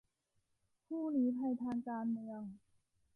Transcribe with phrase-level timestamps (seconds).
[0.85, 2.41] ผู้ลี้ภัยทางการเมือง